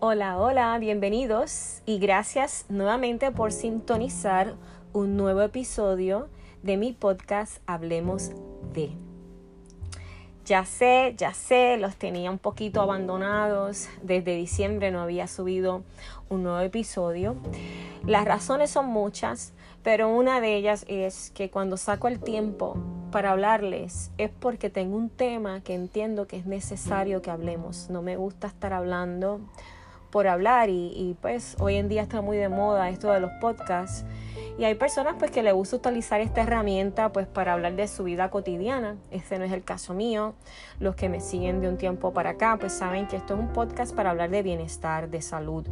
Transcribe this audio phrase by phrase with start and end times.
[0.00, 4.54] Hola, hola, bienvenidos y gracias nuevamente por sintonizar
[4.92, 6.28] un nuevo episodio
[6.62, 8.30] de mi podcast Hablemos
[8.72, 8.92] de.
[10.44, 13.88] Ya sé, ya sé, los tenía un poquito abandonados.
[14.00, 15.82] Desde diciembre no había subido
[16.28, 17.34] un nuevo episodio.
[18.06, 19.52] Las razones son muchas,
[19.82, 22.76] pero una de ellas es que cuando saco el tiempo
[23.10, 27.90] para hablarles es porque tengo un tema que entiendo que es necesario que hablemos.
[27.90, 29.40] No me gusta estar hablando
[30.10, 34.04] por hablar y, pues hoy en día está muy de moda esto de los podcasts
[34.58, 38.02] y hay personas pues que le gusta utilizar esta herramienta pues para hablar de su
[38.02, 38.96] vida cotidiana.
[39.12, 40.34] Este no es el caso mío.
[40.80, 43.52] Los que me siguen de un tiempo para acá pues saben que esto es un
[43.52, 45.64] podcast para hablar de bienestar, de salud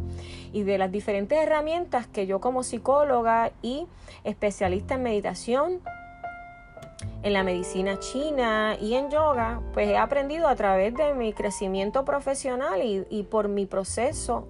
[0.53, 3.89] y de las diferentes herramientas que yo como psicóloga y
[4.23, 5.81] especialista en meditación
[7.23, 12.05] en la medicina china y en yoga, pues he aprendido a través de mi crecimiento
[12.05, 14.47] profesional y, por mi proceso,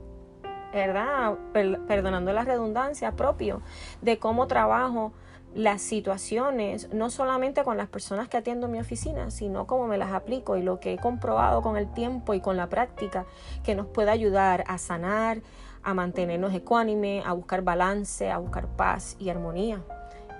[0.73, 1.35] ¿verdad?
[1.53, 3.63] perdonando la redundancia propio,
[4.03, 5.13] de cómo trabajo
[5.55, 9.97] las situaciones, no solamente con las personas que atiendo en mi oficina, sino cómo me
[9.97, 13.25] las aplico y lo que he comprobado con el tiempo y con la práctica
[13.65, 15.41] que nos puede ayudar a sanar,
[15.83, 19.83] a mantenernos ecuánime, a buscar balance, a buscar paz y armonía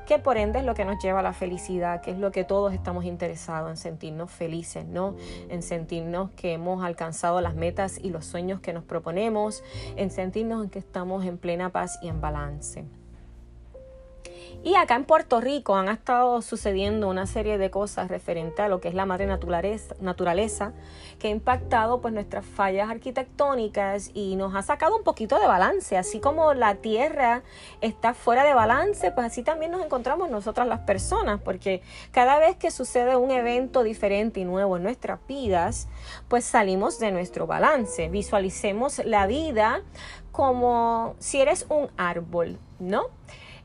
[0.07, 2.45] que por ende es lo que nos lleva a la felicidad, que es lo que
[2.45, 5.17] todos estamos interesados en sentirnos felices, ¿no?
[5.49, 9.63] En sentirnos que hemos alcanzado las metas y los sueños que nos proponemos,
[9.97, 12.85] en sentirnos en que estamos en plena paz y en balance.
[14.63, 18.81] Y acá en Puerto Rico han estado sucediendo una serie de cosas referente a lo
[18.81, 20.73] que es la madre naturaleza, naturaleza
[21.21, 25.97] que ha impactado pues nuestras fallas arquitectónicas y nos ha sacado un poquito de balance.
[25.97, 27.43] Así como la tierra
[27.81, 32.57] está fuera de balance, pues así también nos encontramos nosotras las personas, porque cada vez
[32.57, 35.89] que sucede un evento diferente y nuevo en nuestras vidas,
[36.29, 38.09] pues salimos de nuestro balance.
[38.09, 39.83] Visualicemos la vida
[40.33, 43.07] como si eres un árbol, ¿no?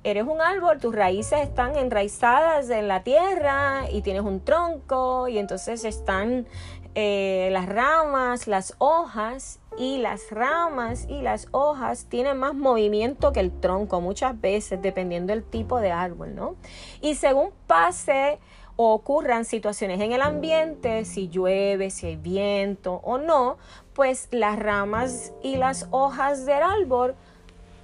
[0.04, 5.38] Eres un árbol, tus raíces están enraizadas en la tierra y tienes un tronco y
[5.38, 6.48] entonces están
[6.96, 13.40] eh, las ramas, las hojas y las ramas y las hojas tienen más movimiento que
[13.40, 16.56] el tronco muchas veces dependiendo del tipo de árbol, ¿no?
[17.00, 18.40] Y según pase
[18.76, 23.58] o ocurran situaciones en el ambiente, si llueve, si hay viento o no,
[23.94, 27.16] pues las ramas y las hojas del árbol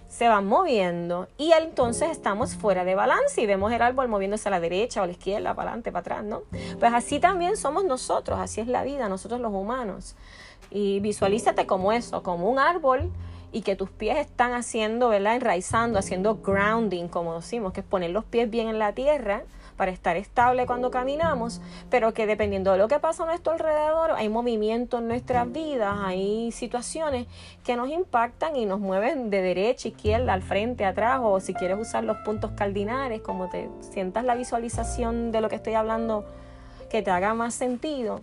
[0.07, 4.51] se van moviendo y entonces estamos fuera de balance y vemos el árbol moviéndose a
[4.51, 6.43] la derecha o a la izquierda, para adelante, para atrás, ¿no?
[6.79, 10.15] Pues así también somos nosotros, así es la vida, nosotros los humanos.
[10.69, 13.11] Y visualízate como eso, como un árbol
[13.51, 15.35] y que tus pies están haciendo, ¿verdad?
[15.35, 19.43] Enraizando, haciendo grounding, como decimos, que es poner los pies bien en la tierra
[19.77, 24.11] para estar estable cuando caminamos, pero que dependiendo de lo que pasa a nuestro alrededor,
[24.11, 27.27] hay movimiento en nuestras vidas, hay situaciones
[27.63, 31.79] que nos impactan y nos mueven de derecha, izquierda, al frente, atrás, o si quieres
[31.79, 36.25] usar los puntos cardinales, como te sientas la visualización de lo que estoy hablando,
[36.89, 38.21] que te haga más sentido.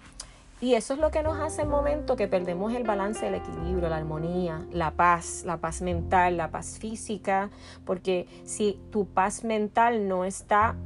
[0.61, 3.89] Y eso es lo que nos hace el momento que perdemos el balance, el equilibrio,
[3.89, 7.51] la armonía, la paz, la paz mental, la paz física,
[7.85, 10.77] porque si tu paz mental no está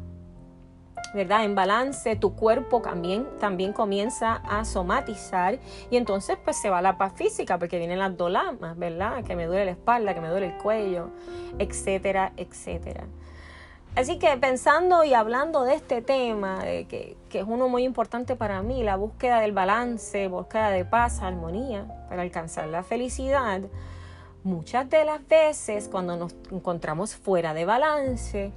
[1.14, 1.44] ¿verdad?
[1.44, 5.58] En balance, tu cuerpo también, también comienza a somatizar
[5.90, 9.24] y entonces pues se va la paz física porque vienen las dolamas, ¿verdad?
[9.24, 11.10] Que me duele la espalda, que me duele el cuello,
[11.58, 13.04] etcétera, etcétera.
[13.96, 18.62] Así que pensando y hablando de este tema, que, que, es uno muy importante para
[18.62, 23.62] mí, la búsqueda del balance, búsqueda de paz, armonía, para alcanzar la felicidad,
[24.44, 28.52] muchas de las veces cuando nos encontramos fuera de balance,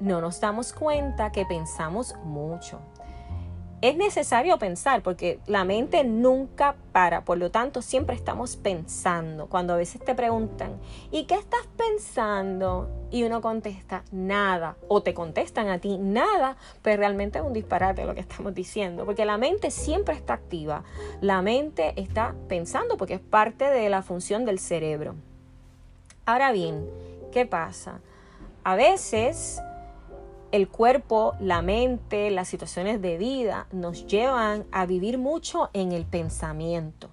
[0.00, 2.80] no nos damos cuenta que pensamos mucho.
[3.84, 9.46] Es necesario pensar porque la mente nunca para, por lo tanto siempre estamos pensando.
[9.46, 12.88] Cuando a veces te preguntan, ¿y qué estás pensando?
[13.10, 14.76] Y uno contesta, nada.
[14.88, 19.04] O te contestan a ti, nada, pues realmente es un disparate lo que estamos diciendo,
[19.04, 20.82] porque la mente siempre está activa.
[21.20, 25.14] La mente está pensando porque es parte de la función del cerebro.
[26.24, 26.88] Ahora bien,
[27.32, 28.00] ¿qué pasa?
[28.62, 29.60] A veces
[30.54, 36.06] el cuerpo, la mente, las situaciones de vida nos llevan a vivir mucho en el
[36.06, 37.10] pensamiento.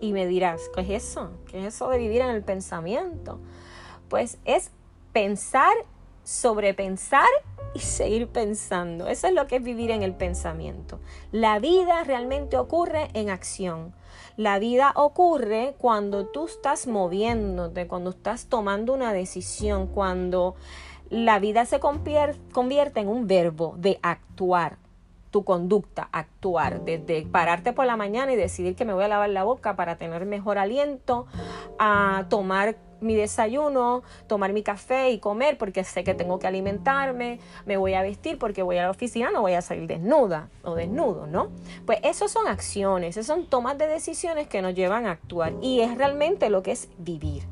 [0.00, 1.32] Y me dirás, ¿qué es eso?
[1.48, 3.40] ¿Qué es eso de vivir en el pensamiento?
[4.08, 4.70] Pues es
[5.12, 5.74] pensar,
[6.24, 7.28] sobrepensar
[7.74, 9.06] y seguir pensando.
[9.06, 10.98] Eso es lo que es vivir en el pensamiento.
[11.30, 13.92] La vida realmente ocurre en acción.
[14.38, 20.54] La vida ocurre cuando tú estás moviéndote, cuando estás tomando una decisión, cuando
[21.12, 24.78] la vida se convierte en un verbo de actuar.
[25.30, 29.30] tu conducta, actuar, desde pararte por la mañana y decidir que me voy a lavar
[29.30, 31.26] la boca para tener mejor aliento,
[31.78, 37.40] a tomar mi desayuno, tomar mi café y comer porque sé que tengo que alimentarme,
[37.64, 40.74] me voy a vestir porque voy a la oficina, no voy a salir desnuda o
[40.74, 41.48] desnudo, ¿no?
[41.86, 45.80] Pues eso son acciones, esas son tomas de decisiones que nos llevan a actuar y
[45.80, 47.44] es realmente lo que es vivir.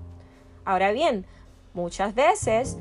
[0.66, 1.24] Ahora bien,
[1.72, 2.76] muchas veces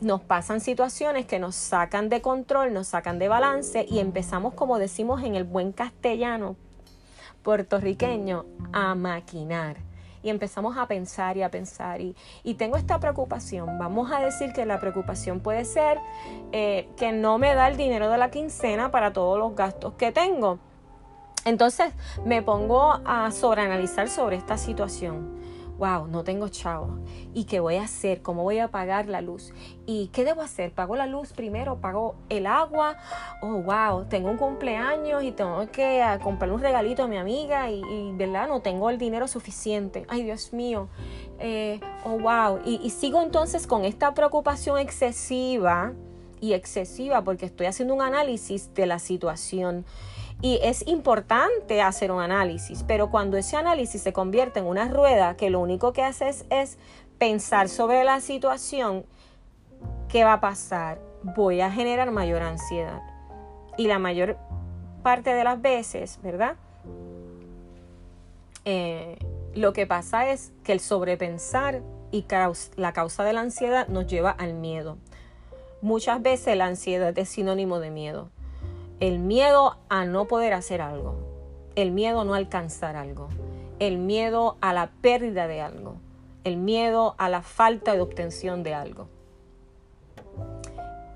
[0.00, 4.78] nos pasan situaciones que nos sacan de control, nos sacan de balance y empezamos, como
[4.78, 6.56] decimos en el buen castellano
[7.42, 9.76] puertorriqueño, a maquinar
[10.26, 12.00] y empezamos a pensar y a pensar.
[12.00, 13.78] Y, tengo esta preocupación.
[13.78, 16.00] Vamos a decir que la preocupación puede ser
[16.50, 20.10] eh, que no me da el dinero de la quincena para todos los gastos que
[20.10, 20.58] tengo.
[21.44, 21.92] Entonces
[22.24, 25.45] me pongo a sobreanalizar sobre esta situación
[25.78, 26.98] wow, no tengo chavo.
[27.34, 28.22] ¿Y qué voy a hacer?
[28.22, 29.52] ¿Cómo voy a pagar la luz?
[29.86, 30.72] ¿Y qué debo hacer?
[30.72, 31.80] ¿Pago la luz primero?
[31.80, 32.96] ¿Pago el agua?
[33.42, 37.70] Oh, wow, tengo un cumpleaños y tengo que ah, comprar un regalito a mi amiga
[37.70, 38.48] y, ¿verdad?
[38.48, 40.06] No tengo el dinero suficiente.
[40.08, 40.88] Ay, Dios mío.
[41.38, 42.60] Eh, oh, wow.
[42.64, 45.92] y sigo entonces con esta preocupación excesiva
[46.40, 49.84] y excesiva porque estoy haciendo un análisis de la situación.
[50.42, 55.36] Y es importante hacer un análisis, pero cuando ese análisis se convierte en una rueda
[55.36, 56.78] que lo único que hace es,
[57.18, 59.06] pensar sobre la situación,
[60.08, 61.00] ¿qué va a pasar?
[61.22, 63.00] Voy a generar mayor ansiedad.
[63.78, 64.36] Y la mayor
[65.02, 66.56] parte de las veces, ¿verdad?
[68.66, 69.16] Eh,
[69.54, 71.80] lo que pasa es que el sobrepensar
[72.10, 72.26] y
[72.76, 74.98] la causa de la ansiedad nos lleva al miedo.
[75.80, 78.30] Muchas veces la ansiedad es sinónimo de miedo.
[78.98, 81.16] El miedo a no poder hacer algo.
[81.74, 83.28] El miedo a no alcanzar algo.
[83.78, 85.96] El miedo a la pérdida de algo.
[86.44, 89.08] El miedo a la falta de obtención de algo.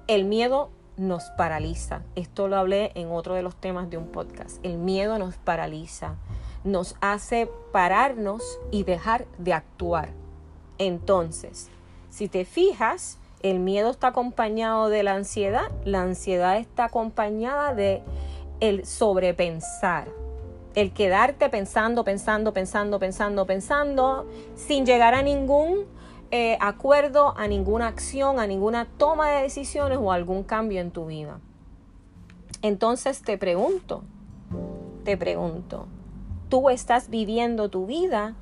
[0.08, 0.68] El miedo
[0.98, 2.02] nos paraliza.
[2.16, 4.62] Esto lo hablé en otro de los temas de un podcast.
[4.62, 6.16] El miedo nos paraliza.
[6.64, 10.10] Nos hace pararnos y dejar de actuar.
[10.76, 11.70] Entonces,
[12.10, 18.02] si te fijas, el miedo está acompañado de la ansiedad, la ansiedad está acompañada de
[18.60, 20.08] el sobrepensar,
[20.74, 25.86] el quedarte pensando, pensando, pensando, pensando, pensando, sin llegar a ningún
[26.30, 31.06] eh, acuerdo, a ninguna acción, a ninguna toma de decisiones o algún cambio en tu
[31.06, 31.40] vida.
[32.62, 34.02] Entonces te pregunto,
[35.04, 35.86] te pregunto,
[36.50, 38.36] ¿tú estás viviendo tu vida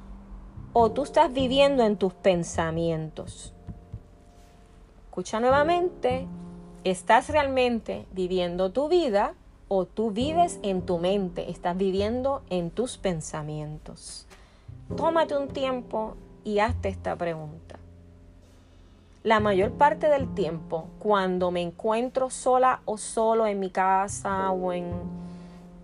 [0.72, 3.54] o tú estás viviendo en tus pensamientos?
[5.18, 6.28] Escucha nuevamente,
[6.84, 9.34] ¿estás realmente viviendo tu vida
[9.66, 11.50] o tú vives en tu mente?
[11.50, 14.28] Estás viviendo en tus pensamientos.
[14.96, 17.80] Tómate un tiempo y hazte esta pregunta.
[19.24, 24.72] La mayor parte del tiempo, cuando me encuentro sola o solo en mi casa o
[24.72, 24.88] en,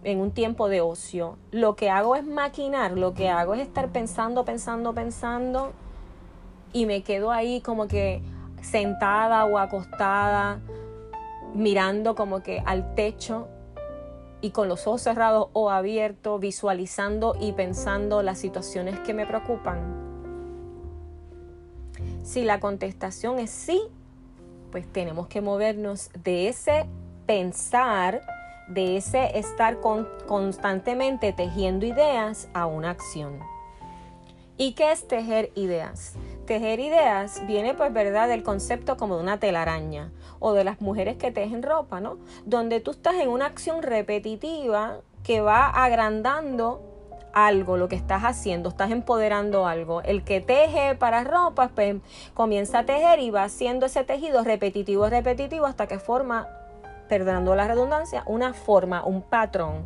[0.05, 3.89] en un tiempo de ocio, lo que hago es maquinar, lo que hago es estar
[3.89, 5.73] pensando, pensando, pensando
[6.73, 8.23] y me quedo ahí como que
[8.65, 10.61] sentada o acostada,
[11.55, 13.49] mirando como que al techo
[14.41, 19.79] y con los ojos cerrados o abiertos, visualizando y pensando las situaciones que me preocupan?
[22.23, 23.81] Si la contestación es sí,
[24.73, 26.87] pues tenemos que movernos de ese
[27.27, 28.23] pensar,
[28.69, 29.79] de ese estar
[30.27, 33.39] constantemente tejiendo ideas a una acción.
[34.57, 36.15] ¿Y qué es tejer ideas?
[36.47, 40.11] Tejer ideas viene pues verdad del concepto como de una telaraña
[40.41, 42.19] o de las mujeres que tejen ropa, ¿no?
[42.45, 46.83] Donde tú estás en una acción repetitiva que va agrandando
[47.33, 50.03] algo, lo que estás haciendo, estás empoderando algo.
[50.03, 51.97] El que teje para ropa, pues
[52.35, 56.47] comienza a tejer y va haciendo ese tejido repetitivo, repetitivo, hasta que forma,
[57.09, 59.83] perdonando la redundancia, una forma, un patrón.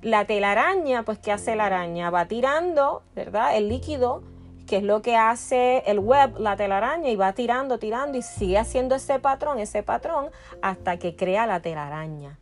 [0.00, 2.10] La telaraña, pues, ¿qué hace la araña?
[2.10, 3.56] Va tirando, ¿verdad?
[3.56, 4.22] El líquido
[4.66, 8.58] que es lo que hace el web, la telaraña, y va tirando, tirando y sigue
[8.58, 10.30] haciendo ese patrón, ese patrón,
[10.62, 12.38] hasta que crea la telaraña.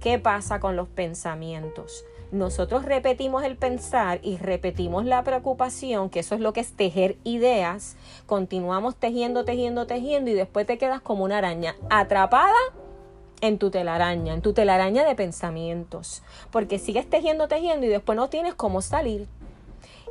[0.00, 2.04] ¿Qué pasa con los pensamientos?
[2.32, 7.18] Nosotros repetimos el pensar y repetimos la preocupación, que eso es lo que es tejer
[7.24, 7.96] ideas.
[8.26, 12.56] Continuamos tejiendo, tejiendo, tejiendo y después te quedas como una araña atrapada
[13.42, 16.22] en tu telaraña, en tu telaraña de pensamientos.
[16.50, 19.28] Porque sigues tejiendo, tejiendo y después no tienes cómo salir.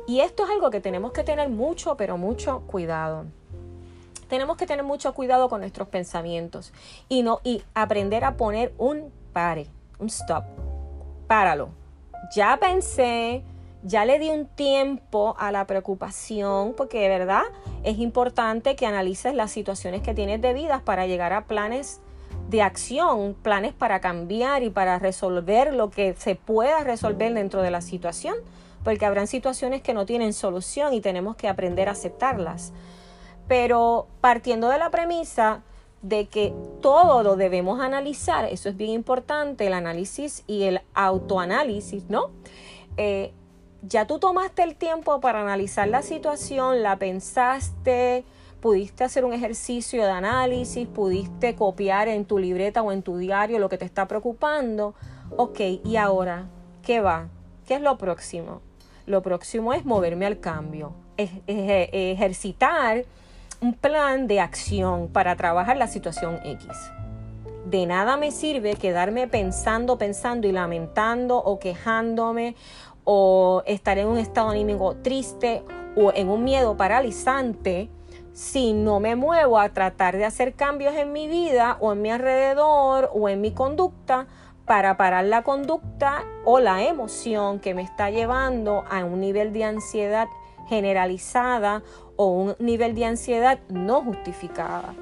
[0.06, 3.26] Y esto es algo que tenemos que tener mucho, pero mucho cuidado.
[4.28, 6.72] Tenemos que tener mucho cuidado con nuestros pensamientos
[7.08, 9.66] y no y aprender a poner un pare,
[9.98, 10.44] un stop.
[11.26, 11.68] Páralo.
[12.34, 13.44] Ya pensé,
[13.82, 17.42] ya le di un tiempo a la preocupación, porque de verdad
[17.82, 22.00] es importante que analices las situaciones que tienes de vida para llegar a planes
[22.52, 27.70] de acción, planes para cambiar y para resolver lo que se pueda resolver dentro de
[27.70, 28.34] la situación,
[28.84, 32.74] porque habrán situaciones que no tienen solución y tenemos que aprender a aceptarlas.
[33.48, 35.62] Pero partiendo de la premisa
[36.02, 42.10] de que todo lo debemos analizar, eso es bien importante, el análisis y el autoanálisis,
[42.10, 42.32] ¿no?
[42.98, 43.32] Eh,
[43.80, 48.26] ya tú tomaste el tiempo para analizar la situación, la pensaste,
[48.62, 53.58] pudiste hacer un ejercicio de análisis, pudiste copiar en tu libreta o en tu diario
[53.58, 54.94] lo que te está preocupando.
[55.36, 56.46] Ok, ¿y ahora
[56.82, 57.26] qué va?
[57.66, 58.60] ¿Qué es lo próximo?
[59.04, 63.04] Lo próximo es moverme al cambio, ejercitar
[63.60, 66.68] un plan de acción para trabajar la situación X.
[67.66, 72.54] De nada me sirve quedarme pensando, pensando y lamentando o quejándome
[73.02, 75.64] o estar en un estado anímico triste
[75.96, 77.90] o en un miedo paralizante
[78.32, 82.10] si no me muevo a tratar de hacer cambios en mi vida o en mi
[82.10, 84.26] alrededor o en mi conducta
[84.66, 89.64] para parar la conducta o la emoción que me está llevando a un nivel de
[89.64, 90.28] ansiedad
[90.68, 91.82] generalizada
[92.16, 94.94] o un nivel de ansiedad no justificada.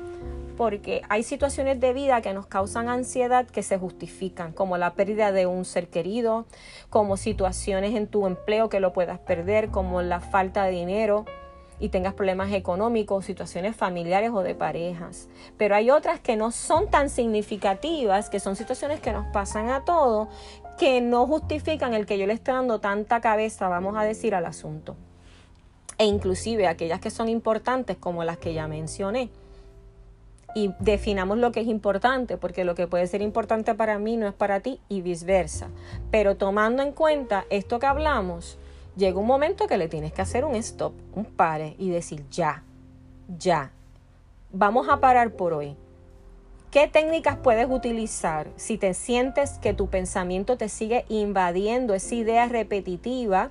[0.56, 5.32] Porque hay situaciones de vida que nos causan ansiedad que se justifican, como la pérdida
[5.32, 6.44] de un ser querido,
[6.90, 11.24] como situaciones en tu empleo que lo puedas perder, como la falta de dinero,
[11.80, 15.28] y tengas problemas económicos, situaciones familiares o de parejas.
[15.56, 19.84] Pero hay otras que no son tan significativas, que son situaciones que nos pasan a
[19.84, 20.28] todos,
[20.78, 24.46] que no justifican el que yo le esté dando tanta cabeza, vamos a decir, al
[24.46, 24.96] asunto.
[25.98, 29.30] E inclusive aquellas que son importantes, como las que ya mencioné.
[30.54, 34.26] Y definamos lo que es importante, porque lo que puede ser importante para mí no
[34.26, 35.68] es para ti y viceversa.
[36.10, 38.58] Pero tomando en cuenta esto que hablamos,
[38.96, 42.62] llega un momento que le tienes que hacer un stop, un pare y decir ya,
[43.38, 43.72] ya,
[44.52, 45.76] vamos a parar por hoy.
[46.70, 52.46] ¿Qué técnicas puedes utilizar si te sientes que tu pensamiento te sigue invadiendo esa idea
[52.46, 53.50] repetitiva?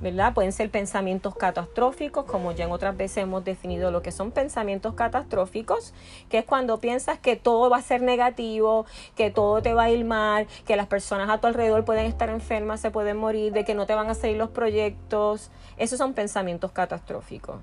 [0.00, 0.34] ¿Verdad?
[0.34, 4.94] Pueden ser pensamientos catastróficos, como ya en otras veces hemos definido lo que son pensamientos
[4.94, 5.94] catastróficos,
[6.28, 9.90] que es cuando piensas que todo va a ser negativo, que todo te va a
[9.90, 13.64] ir mal, que las personas a tu alrededor pueden estar enfermas, se pueden morir, de
[13.64, 15.50] que no te van a salir los proyectos.
[15.76, 17.56] Esos son pensamientos catastróficos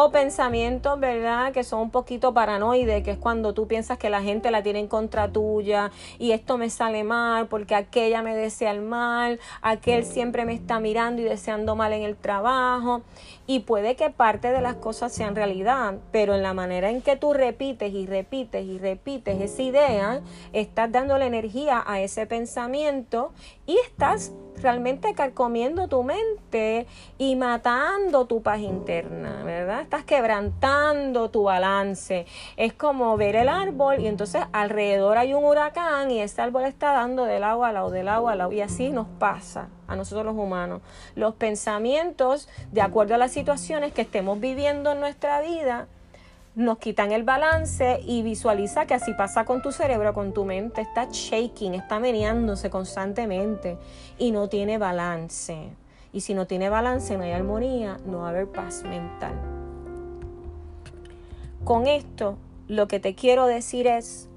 [0.00, 1.50] o pensamientos, ¿verdad?
[1.50, 4.78] Que son un poquito paranoides, que es cuando tú piensas que la gente la tiene
[4.78, 5.90] en contra tuya
[6.20, 10.78] y esto me sale mal porque aquella me desea el mal, aquel siempre me está
[10.78, 13.02] mirando y deseando mal en el trabajo.
[13.48, 17.16] Y puede que parte de las cosas sean realidad, pero en la manera en que
[17.16, 20.20] tú repites y repites y repites esa idea,
[20.52, 23.32] estás dando la energía a ese pensamiento
[23.66, 26.86] y estás realmente carcomiendo tu mente
[27.18, 29.80] y matando tu paz interna, ¿verdad?
[29.80, 32.26] Estás quebrantando tu balance.
[32.56, 36.92] Es como ver el árbol y entonces alrededor hay un huracán y ese árbol está
[36.92, 38.52] dando del agua al lado, del agua al lado.
[38.52, 40.82] Y así nos pasa a nosotros los humanos.
[41.14, 45.88] Los pensamientos, de acuerdo a las situaciones que estemos viviendo en nuestra vida,
[46.58, 50.80] nos quitan el balance y visualiza que así pasa con tu cerebro, con tu mente,
[50.80, 53.78] está shaking, está meneándose constantemente
[54.18, 55.68] y no tiene balance.
[56.12, 59.34] Y si no tiene balance, no hay armonía, no va a haber paz mental.
[61.62, 62.36] Con esto,
[62.66, 64.28] lo que te quiero decir es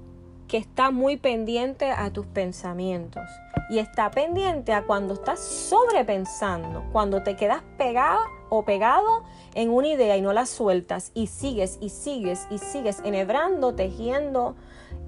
[0.46, 3.24] que está muy pendiente a tus pensamientos
[3.68, 9.88] y está pendiente a cuando estás sobrepensando, cuando te quedas pegado o pegado en una
[9.88, 14.56] idea y no la sueltas y sigues y sigues y sigues enhebrando, tejiendo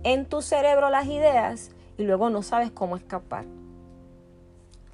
[0.02, 3.44] en tu cerebro las ideas y luego no sabes cómo escapar.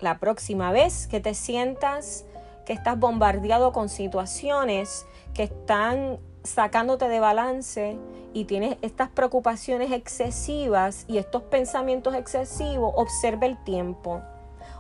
[0.01, 2.25] La próxima vez que te sientas
[2.65, 7.97] que estás bombardeado con situaciones que están sacándote de balance
[8.33, 14.21] y tienes estas preocupaciones excesivas y estos pensamientos excesivos, observa el tiempo.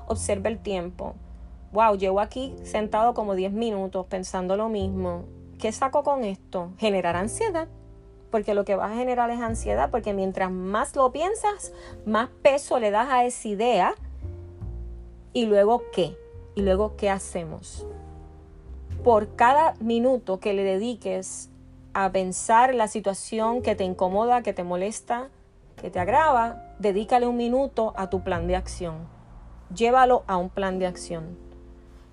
[0.07, 1.15] Observa el tiempo
[1.73, 5.25] wow, llevo aquí sentado como 10 minutos pensando lo mismo.
[5.59, 6.73] ¿Qué saco con esto?
[6.79, 7.69] Generar ansiedad.
[8.31, 11.73] Porque lo que va a generar es ansiedad, porque mientras más lo piensas,
[12.07, 13.95] más peso le das a esa idea.
[15.33, 16.17] ¿Y luego qué?
[16.55, 17.87] ¿Y luego qué hacemos?
[19.03, 21.50] Por cada minuto que le dediques
[21.95, 25.29] a pensar la situación que te incomoda, que te molesta,
[25.77, 29.09] que te agrava, dedícale un minuto a tu plan de acción.
[29.75, 31.39] Llévalo a un plan de acción.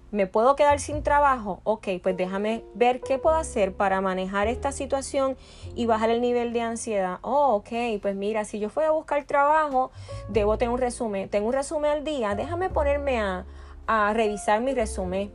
[0.09, 1.59] ¿Me puedo quedar sin trabajo?
[1.65, 5.35] Ok, pues déjame ver qué puedo hacer para manejar esta situación
[5.75, 7.19] y bajar el nivel de ansiedad.
[7.23, 9.91] Oh, ok, pues mira, si yo fui a buscar trabajo,
[10.29, 11.27] debo tener un resumen.
[11.27, 15.29] Tengo un resumen al día, déjame ponerme a revisar mi resumen.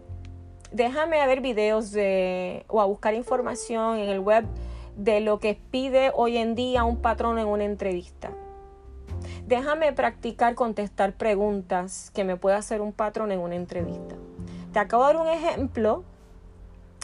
[0.73, 4.45] Déjame ver videos de, o a buscar información en el web
[4.97, 8.31] de lo que pide hoy en día un patrón en una entrevista.
[9.47, 14.14] Déjame practicar contestar preguntas que me pueda hacer un patrón en una entrevista.
[14.73, 16.05] Te acabo de dar un ejemplo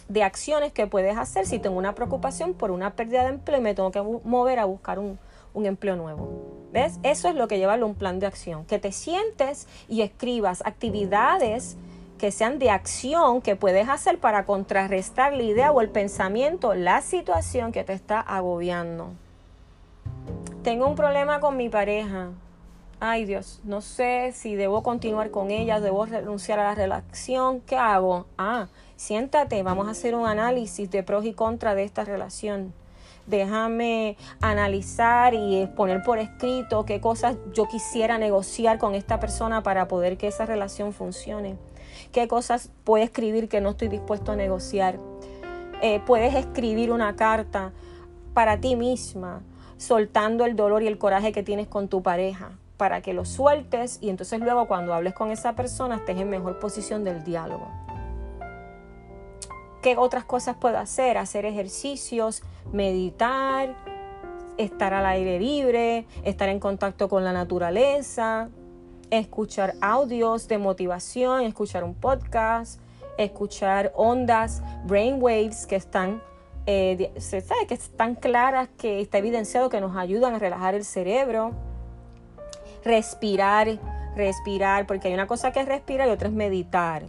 [0.08, 3.62] de acciones que puedes hacer si tengo una preocupación por una pérdida de empleo y
[3.62, 5.18] me tengo que mover a buscar un,
[5.52, 6.68] un empleo nuevo.
[6.72, 6.98] ¿Ves?
[7.02, 8.64] Eso es lo que lleva a un plan de acción.
[8.64, 11.76] Que te sientes y escribas actividades
[12.18, 17.00] que sean de acción que puedes hacer para contrarrestar la idea o el pensamiento, la
[17.00, 19.12] situación que te está agobiando.
[20.62, 22.30] Tengo un problema con mi pareja.
[23.00, 27.60] Ay Dios, no sé si debo continuar con ella, debo renunciar a la relación.
[27.60, 28.26] ¿Qué hago?
[28.36, 32.74] Ah, siéntate, vamos a hacer un análisis de pros y contras de esta relación.
[33.28, 39.86] Déjame analizar y poner por escrito qué cosas yo quisiera negociar con esta persona para
[39.86, 41.56] poder que esa relación funcione
[42.08, 44.98] qué cosas puedo escribir que no estoy dispuesto a negociar.
[45.80, 47.72] Eh, puedes escribir una carta
[48.34, 49.42] para ti misma,
[49.76, 53.98] soltando el dolor y el coraje que tienes con tu pareja, para que lo sueltes
[54.00, 57.68] y entonces luego cuando hables con esa persona estés en mejor posición del diálogo.
[59.82, 61.18] ¿Qué otras cosas puedo hacer?
[61.18, 63.76] Hacer ejercicios, meditar,
[64.56, 68.48] estar al aire libre, estar en contacto con la naturaleza,
[69.10, 72.80] escuchar audios de motivación, escuchar un podcast,
[73.16, 76.22] escuchar ondas, brainwaves que están,
[76.66, 80.84] eh, se sabe que están claras, que está evidenciado que nos ayudan a relajar el
[80.84, 81.52] cerebro,
[82.84, 83.78] respirar,
[84.16, 87.04] respirar, porque hay una cosa que es respirar y otra es meditar.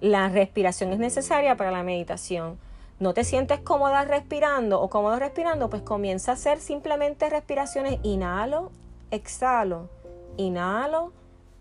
[0.00, 2.58] La respiración es necesaria para la meditación.
[2.98, 5.68] ¿No te sientes cómoda respirando o cómodo respirando?
[5.70, 7.98] Pues comienza a hacer simplemente respiraciones.
[8.02, 8.70] Inhalo,
[9.10, 9.88] exhalo,
[10.36, 11.12] inhalo,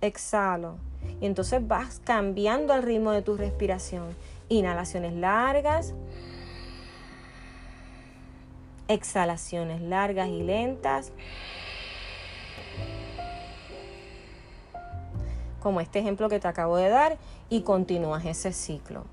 [0.02, 0.78] exhalo.
[1.20, 4.16] Y entonces vas cambiando el ritmo de tu respiración.
[4.50, 5.94] Inhalaciones largas.
[8.88, 11.14] Exhalaciones largas y lentas.
[15.60, 17.18] Como este ejemplo que te acabo de dar.
[17.50, 19.06] Y continúas ese ciclo.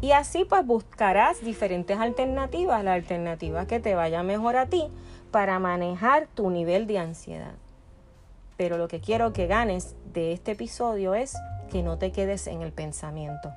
[0.00, 4.88] Y así pues buscarás diferentes alternativas, la alternativa que te vaya mejor a ti
[5.30, 7.54] para manejar tu nivel de ansiedad.
[8.60, 11.34] Pero lo que quiero que ganes de este episodio es
[11.70, 13.54] que no te quedes en el pensamiento.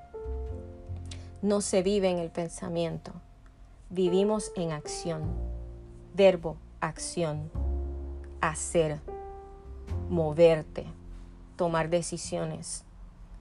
[1.42, 3.12] No se vive en el pensamiento.
[3.90, 5.24] Vivimos en acción.
[6.14, 7.52] Verbo, acción.
[8.40, 9.02] Hacer.
[10.08, 10.86] Moverte.
[11.58, 12.86] Tomar decisiones.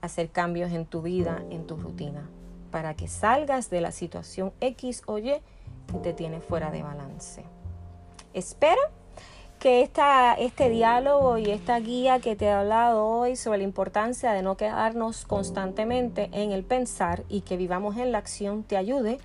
[0.01, 2.29] Hacer cambios en tu vida, en tu rutina.
[2.71, 5.31] Para que salgas de la situación X o Y
[5.89, 7.45] que te tiene fuera de balance.
[8.33, 8.81] Espero
[9.63, 14.33] que esta, este diálogo y esta guía que te he hablado hoy sobre la importancia
[14.33, 19.19] de no quedarnos constantemente en el pensar y que vivamos en la acción te ayude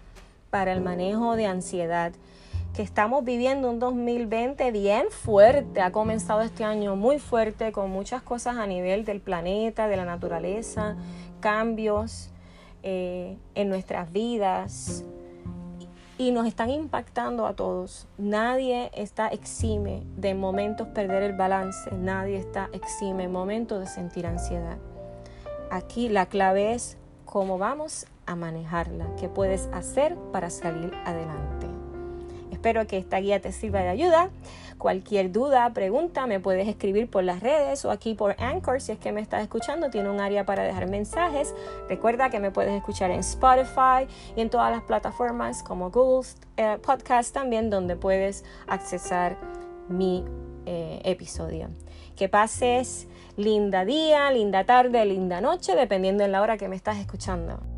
[0.50, 2.12] para el manejo de ansiedad
[2.72, 5.80] que estamos viviendo un 2020 bien fuerte.
[5.80, 10.04] Ha comenzado este año muy fuerte con muchas cosas a nivel del planeta, de la
[10.04, 10.94] naturaleza,
[11.40, 12.30] cambios
[12.84, 15.04] eh, en nuestras vidas,
[16.18, 18.08] y nos están impactando a todos.
[18.18, 24.26] Nadie está exime de momentos perder el balance, nadie está exime de momentos de sentir
[24.26, 24.76] ansiedad.
[25.70, 31.77] Aquí la clave es cómo vamos a manejarla, qué puedes hacer para salir adelante.
[32.58, 34.30] Espero que esta guía te sirva de ayuda.
[34.78, 38.98] Cualquier duda, pregunta, me puedes escribir por las redes o aquí por Anchor si es
[38.98, 39.90] que me estás escuchando.
[39.90, 41.54] Tiene un área para dejar mensajes.
[41.88, 46.78] Recuerda que me puedes escuchar en Spotify y en todas las plataformas como Google eh,
[46.84, 49.36] Podcast también, donde puedes accesar
[49.88, 50.24] mi
[50.66, 51.68] eh, episodio.
[52.16, 56.98] Que pases linda día, linda tarde, linda noche, dependiendo de la hora que me estás
[56.98, 57.77] escuchando.